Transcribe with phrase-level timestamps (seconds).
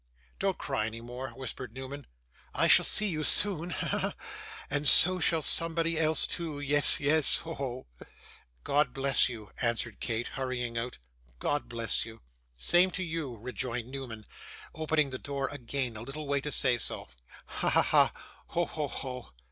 [0.39, 2.07] 'Don't cry any more,' whispered Newman.
[2.55, 3.69] 'I shall see you soon.
[3.69, 3.87] Ha!
[3.89, 3.99] ha!
[3.99, 4.13] ha!
[4.67, 6.59] And so shall somebody else too.
[6.59, 7.37] Yes, yes.
[7.41, 7.53] Ho!
[7.53, 7.87] ho!'
[8.63, 10.97] 'God bless you,' answered Kate, hurrying out,
[11.37, 12.21] 'God bless you.'
[12.55, 14.25] 'Same to you,' rejoined Newman,
[14.73, 17.07] opening the door again a little way to say so.
[17.45, 18.11] 'Ha, ha, ha!
[18.47, 18.65] Ho!
[18.65, 18.87] ho!
[18.87, 19.29] ho!